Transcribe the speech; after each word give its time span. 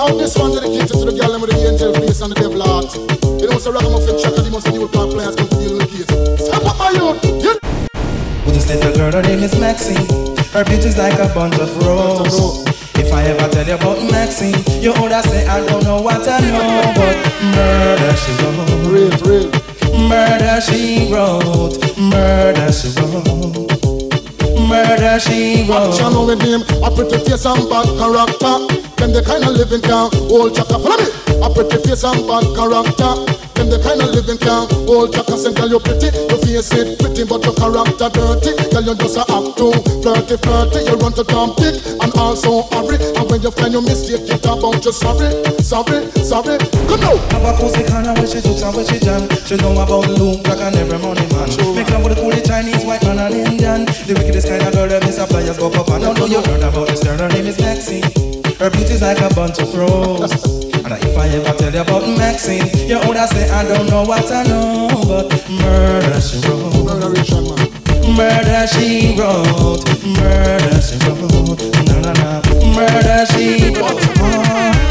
Now 0.00 0.16
this 0.16 0.34
one 0.34 0.50
dedicated 0.54 0.96
to 0.96 1.04
the 1.04 1.12
girl 1.12 1.38
with 1.38 1.52
the 1.52 1.60
angel 1.60 1.92
face 1.92 2.24
and 2.24 2.32
the 2.32 2.40
devil 2.40 2.64
heart. 2.64 2.88
You 3.36 3.52
know, 3.52 3.60
so 3.60 3.68
ragamuffin 3.68 4.16
the 4.16 4.48
most 4.48 4.64
the 4.64 4.72
players 5.12 5.36
come 5.36 5.44
to 5.44 5.56
deal 5.60 5.76
with 5.76 5.84
the 5.84 5.92
case. 5.92 6.08
Step 6.40 6.64
up 6.64 6.80
my 6.80 6.88
youth. 6.96 7.20
You 7.20 7.60
With 8.48 8.56
this 8.56 8.64
little 8.72 8.96
girl, 8.96 9.12
her 9.12 9.20
name 9.20 9.44
is 9.44 9.52
Maxine. 9.60 10.00
Her 10.56 10.64
beauty's 10.64 10.96
like 10.96 11.20
a 11.20 11.28
bunch 11.36 11.60
of 11.60 11.68
roses. 11.84 12.64
If 12.96 13.12
I 13.12 13.28
ever 13.28 13.44
tell 13.52 13.68
you 13.68 13.76
about 13.76 14.00
Maxine, 14.08 14.56
you 14.80 14.96
would 14.96 15.12
say 15.28 15.44
I 15.44 15.60
don't 15.68 15.84
know 15.84 16.00
what 16.00 16.24
I 16.24 16.48
know, 16.48 16.80
but 16.96 17.16
murder 17.52 18.16
she 18.16 18.32
wrote, 18.40 18.88
real, 18.88 19.12
real. 19.28 19.52
murder 20.08 20.64
she 20.64 21.12
wrote, 21.12 21.76
murder 22.00 22.72
she 22.72 22.88
wrote, 22.96 23.89
murder 24.70 25.18
she 25.18 25.66
wrote. 25.68 25.90
Action 25.90 26.14
with 26.26 26.40
him, 26.40 26.62
a 26.86 26.88
pretty 26.94 27.18
face 27.26 27.44
and 27.44 27.68
bad 27.68 27.90
character. 27.98 28.54
Them 28.96 29.10
the 29.12 29.22
kind 29.26 29.42
of 29.42 29.58
living 29.58 29.82
can 29.82 30.08
hold 30.30 30.54
chaka. 30.54 30.78
Follow 30.78 30.96
me. 30.96 31.10
A 31.42 31.48
pretty 31.50 31.78
face 31.82 32.04
and 32.04 32.22
bad 32.30 32.46
character. 32.54 33.49
Them 33.60 33.68
the 33.68 33.76
kind 33.84 34.00
of 34.00 34.16
living 34.16 34.40
can 34.40 34.64
hold 34.88 35.12
chaka. 35.12 35.36
Say, 35.36 35.52
girl, 35.52 35.68
you 35.68 35.80
pretty, 35.84 36.08
your 36.08 36.40
face 36.40 36.72
it 36.72 36.96
pretty, 36.96 37.28
but 37.28 37.44
your 37.44 37.52
character 37.52 38.08
dirty. 38.08 38.56
Girl, 38.72 38.88
you 38.88 38.96
just 38.96 39.20
a 39.20 39.24
act 39.28 39.60
too 39.60 39.68
flirty, 40.00 40.40
flirty. 40.40 40.88
You 40.88 40.96
run 40.96 41.12
to 41.20 41.24
Tom 41.28 41.52
Dick 41.60 41.76
and 42.00 42.08
also 42.16 42.64
hurry. 42.72 42.96
And 43.20 43.28
when 43.28 43.44
you 43.44 43.52
find 43.52 43.76
your 43.76 43.84
mistake, 43.84 44.24
you 44.24 44.40
talk 44.40 44.64
about 44.64 44.80
you 44.80 44.96
sorry, 44.96 45.28
sorry, 45.60 46.08
sorry. 46.24 46.56
Come 46.88 47.04
now. 47.04 47.20
Have 47.36 47.44
a 47.44 47.52
pussy 47.60 47.84
kind 47.84 48.08
of 48.08 48.16
where 48.16 48.24
she 48.24 48.40
jokes 48.40 48.64
and 48.64 48.72
where 48.72 48.88
she 48.88 48.96
jam. 48.96 49.28
She 49.44 49.60
know 49.60 49.76
about 49.76 50.08
Luke 50.08 50.40
like 50.48 50.64
an 50.64 50.80
every 50.80 50.96
money 50.96 51.28
man. 51.28 51.52
Make 51.76 51.92
love 51.92 52.00
with 52.00 52.16
the 52.16 52.24
coolie 52.24 52.40
Chinese, 52.40 52.80
white 52.88 53.04
man 53.04 53.20
and 53.20 53.44
Indian. 53.44 53.84
The 54.08 54.16
wickedest 54.16 54.48
kind 54.48 54.64
of 54.64 54.72
girl 54.72 54.88
that 54.88 55.04
miss 55.04 55.20
a 55.20 55.28
flyers 55.28 55.60
go 55.60 55.68
up 55.68 55.84
and 55.84 56.00
down. 56.00 56.16
Know 56.16 56.24
you 56.24 56.40
heard 56.48 56.64
about 56.64 56.88
this 56.88 57.04
girl? 57.04 57.20
Her 57.20 57.28
name 57.28 57.44
is 57.44 57.60
Maxine. 57.60 58.08
Her 58.56 58.72
beauty's 58.72 59.04
like 59.04 59.20
a 59.20 59.28
bunch 59.36 59.60
of 59.60 59.68
roses. 59.76 60.69
And 60.92 61.04
if 61.04 61.16
I 61.16 61.28
ever 61.28 61.56
tell 61.56 61.72
you 61.72 61.80
about 61.82 62.02
Maxine, 62.18 62.66
you 62.88 62.98
would 63.06 63.16
say 63.28 63.48
I 63.48 63.62
don't 63.62 63.86
know 63.88 64.02
what 64.02 64.30
I 64.32 64.42
know, 64.42 64.88
but 65.06 65.30
murder 65.48 66.20
she 66.20 66.40
wrote. 66.48 66.70
Murder 68.16 68.66
she 68.66 69.14
wrote, 69.16 69.86
murder 70.04 70.80
she 70.82 70.98
wrote, 71.06 71.62
na 71.86 72.00
na 72.00 72.12
na, 72.12 72.42
murder 72.74 73.24
she 73.26 73.70
wrote. 73.70 74.00
Want 74.18 74.89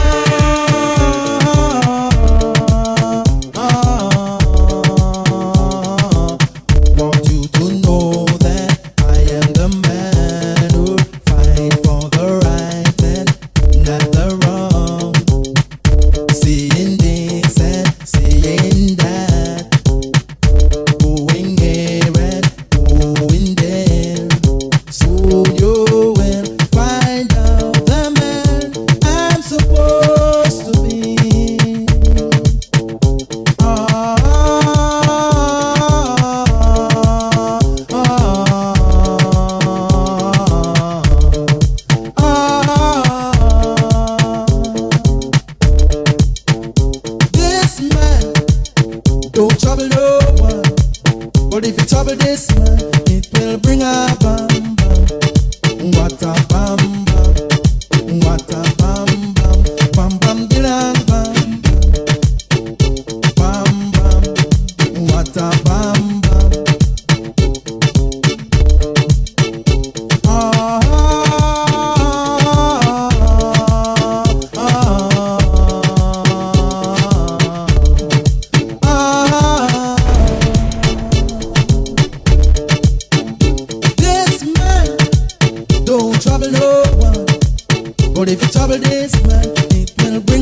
trouble 51.99 52.15
this 52.15 52.49
man, 52.55 52.88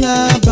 will 0.07 0.46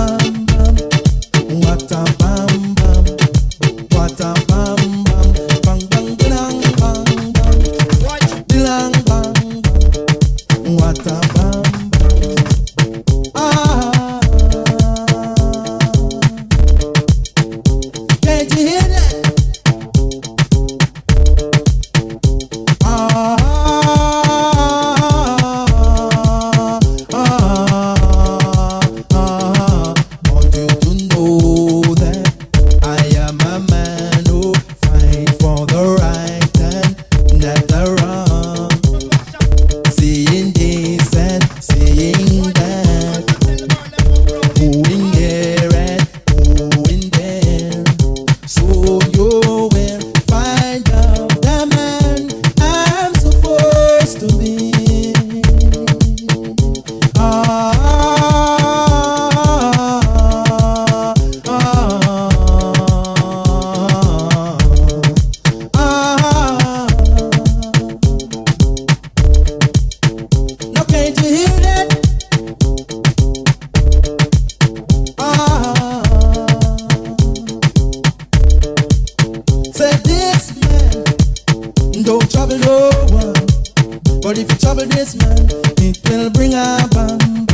but 84.26 84.40
if 84.40 84.52
you 84.52 84.58
trouble 84.58 84.88
this 84.88 85.14
man, 85.18 85.38
it 85.78 86.02
will 86.10 86.32
bring 86.32 86.56
a 86.56 86.82
bam 86.90 87.20
bam. 87.20 87.46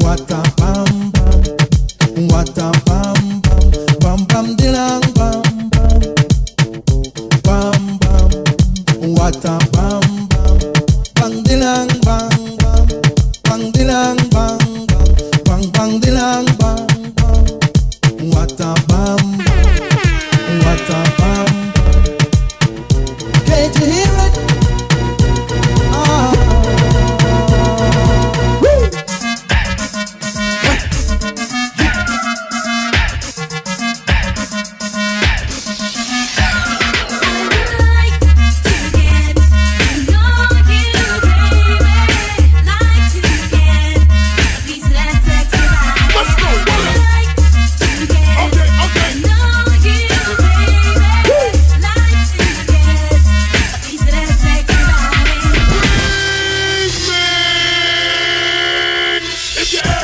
What 0.00 0.28
a 0.28 0.42
bam 0.58 1.12
bam, 1.12 2.26
what 2.26 2.58
a 2.58 2.81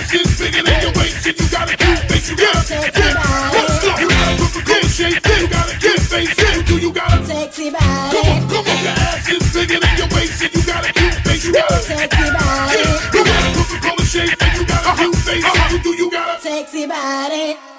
Action 0.09 0.25
bigger 0.41 0.63
than 0.63 0.81
your 0.81 0.93
waist, 0.97 1.27
and 1.27 1.39
you 1.39 1.49
gotta 1.53 1.77
get 1.77 2.09
face. 2.09 2.31
You 2.31 2.37
gotta 2.37 2.65
get 2.65 3.15
What's 3.53 3.85
up? 3.85 4.01
You 4.01 4.09
gotta 4.09 4.37
put 4.41 4.53
the 4.57 4.63
cool 4.65 4.89
shape 4.89 5.21
in. 5.21 5.41
You 5.43 5.49
gotta 5.49 5.79
get 5.79 6.01
face. 6.01 6.57
You 6.57 6.63
do, 6.63 6.79
you 6.79 6.93
gotta. 6.95 7.27
Sexy 7.27 7.69
body. 7.69 8.17
Come 8.17 8.33
on, 8.33 8.49
come 8.49 8.65
on. 8.73 8.85
Your 8.85 8.97
ass 9.05 9.29
is 9.29 9.53
bigger 9.53 9.81
than 9.81 9.97
your 9.99 10.09
waist, 10.17 10.41
and 10.41 10.55
you 10.55 10.63
gotta 10.65 10.93
get 10.95 11.15
face. 11.29 11.45
You 11.45 11.53
gotta. 11.53 11.77
Sexy 11.77 12.25
body. 12.25 12.79
You 13.13 13.21
gotta 13.21 13.49
put 13.53 13.69
the 13.69 13.79
color, 13.85 14.07
shape 14.09 14.41
and 14.41 14.57
You 14.57 14.65
gotta 14.65 14.97
get 14.97 15.15
face. 15.29 15.73
You 15.73 15.79
do, 15.79 15.91
you 15.91 16.11
gotta. 16.11 16.41
Sexy 16.41 16.87
body. 16.87 17.78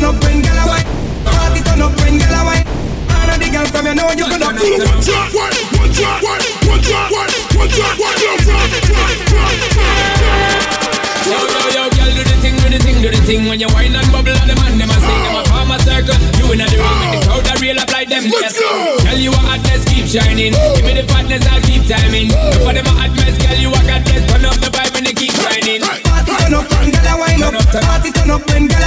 turn 0.00 0.16
up 0.16 0.24
when 0.24 0.40
girl 0.40 0.56
a 0.56 0.64
wine. 0.64 0.88
Party 1.24 1.60
turn 1.60 1.82
up 1.84 1.92
when 2.00 2.16
girl 2.16 2.32
a 2.32 2.42
wine. 2.48 2.64
All 3.12 3.28
of 3.28 3.36
the 3.36 3.48
girls 3.52 3.70
from 3.70 3.84
you 3.84 3.94
know 3.94 4.08
you 4.16 4.24
gonna 4.24 4.48
do 4.56 4.80
one 4.80 4.96
shot, 5.04 5.28
one 5.36 5.52
shot, 5.92 6.24
one 6.24 6.80
shot, 6.80 7.12
one 7.12 7.28
shot, 7.28 7.44
one 7.52 7.68
shot, 7.68 8.00
one 8.00 8.48
shot. 8.48 8.80
Yo, 11.28 11.36
yo, 11.36 11.60
yo, 11.76 11.82
girl, 11.92 12.10
do 12.16 12.22
the 12.24 12.36
thing, 12.40 12.56
do 12.56 12.66
the 12.72 12.80
thing, 12.80 12.96
do 13.04 13.08
the 13.12 13.20
thing. 13.28 13.44
When 13.44 13.60
you 13.60 13.68
wine 13.76 13.92
and 13.92 14.08
bubble, 14.08 14.32
and 14.32 14.48
the 14.48 14.56
man 14.56 14.80
them 14.80 14.88
a 14.88 14.96
sing, 14.96 15.20
them 15.20 15.36
a 15.36 15.42
form 15.52 15.70
a 15.70 15.76
circle. 15.84 16.16
You 16.40 16.48
in 16.56 16.64
a 16.64 16.66
the 16.66 16.80
ring, 16.80 17.00
and 17.04 17.12
the 17.12 17.20
crowd 17.28 17.44
a 17.44 17.54
real 17.60 17.76
apply 17.76 18.08
them. 18.08 18.24
Let's 18.24 18.56
go. 18.56 18.96
Girl, 19.04 19.20
you 19.20 19.30
a 19.36 19.40
hotness, 19.44 19.84
keep 19.84 20.08
shining. 20.08 20.56
Give 20.56 20.80
me 20.80 20.96
the 20.96 21.04
fatness, 21.12 21.44
I'll 21.44 21.60
keep 21.60 21.84
timing. 21.84 22.32
Look 22.32 22.64
for 22.64 22.72
them 22.72 22.88
a 22.88 22.92
hotness, 22.96 23.36
girl, 23.36 23.58
you 23.60 23.68
a 23.68 23.80
goddess. 23.84 24.24
Turn 24.32 24.48
up 24.48 24.56
the 24.64 24.72
vibe 24.72 24.96
and 24.96 25.04
they 25.06 25.12
keep 25.12 25.36
shining. 25.36 25.84
Party 25.84 26.32
turn 26.40 26.56
up, 26.56 26.64
girl, 26.72 26.88
I 26.88 27.14
wine 27.20 27.44
up. 27.44 27.52
Party 27.68 28.10
turn 28.16 28.32
up, 28.32 28.42
girl. 28.48 28.79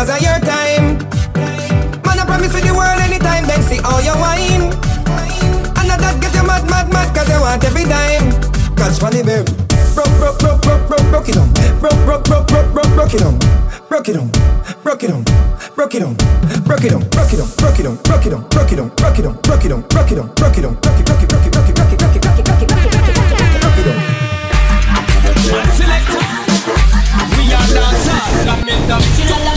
cause 0.00 0.16
of 0.16 0.22
your 0.24 0.40
time. 0.40 0.96
Man, 2.08 2.16
I 2.16 2.24
promise 2.24 2.54
you 2.56 2.64
the 2.64 2.72
world 2.72 3.00
anytime, 3.04 3.44
then 3.44 3.60
see 3.68 3.80
all 3.84 4.00
your 4.00 4.16
wine. 4.16 4.72
And 5.76 5.88
that 5.92 6.16
get 6.24 6.32
you 6.32 6.40
mad, 6.40 6.64
mad, 6.72 6.88
mad, 6.88 7.12
cause 7.12 7.28
you 7.28 7.36
want 7.36 7.60
every 7.64 7.84
dime. 7.84 8.32
Catch 8.80 9.02
money, 9.04 9.20
babe. 9.20 9.44
Broke, 9.92 10.08
broke, 10.16 10.38
broke, 10.40 10.62
broke, 10.64 10.84
broke, 10.88 11.06
broke 11.12 11.28
it 11.28 11.36
on. 11.36 11.52
Broke, 11.84 12.00
broke, 12.08 12.24
broke, 12.24 12.48
broke, 12.48 12.72
broke, 12.72 12.92
broke 12.96 13.12
it 13.12 13.20
on. 13.20 13.36
Broke 13.92 14.08
it 14.08 14.16
on, 14.16 14.32
broke 14.84 15.04
it 15.04 15.12
on, 15.12 15.24
broke 15.76 15.92
it 15.92 16.02
on, 16.02 16.16
broke 16.64 16.84
it 16.88 16.92
on, 16.96 17.04
broke 17.12 17.34
it 17.34 17.44
on, 17.44 17.52
broke 17.60 17.84
it 17.84 17.92
on, 17.92 18.00
broke 18.00 18.24
it 18.24 18.32
on, 18.32 18.48
broke 18.48 18.72
it 18.72 18.80
on, 18.80 18.88
broke 18.96 19.20
it 19.20 19.26
on, 19.28 19.36
broke 19.44 19.60
it 19.60 19.72
on, 19.72 19.82
broke 19.84 20.12
it 20.12 20.16
on, 20.16 20.32
broke 20.40 20.56
it 20.56 20.64
on, 20.64 20.74
broke 20.80 20.96
it, 20.96 21.04
broke 21.04 21.20
it, 21.20 21.28
broke 21.28 21.44
it, 21.44 21.52
broke 21.52 21.68
it, 21.68 21.76
broke 21.76 21.92
it, 21.92 22.00
broke 22.00 22.16
it, 22.16 22.24
broke 22.24 22.40
it, 22.40 22.48
broke 22.48 22.62
it, 22.62 22.68
broke 22.70 22.80
it, 22.80 23.12
broke 23.12 23.44
it, 23.44 23.60
broke 23.60 23.76
it 23.76 23.88
on. 23.90 24.00
it, 24.00 24.08
we 27.36 27.52
are 27.52 27.68
dancers, 27.68 28.24
it, 28.32 28.88
broke 28.88 29.04
it, 29.04 29.28
the 29.28 29.49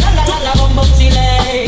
emoji 0.74 1.10
lane. 1.10 1.62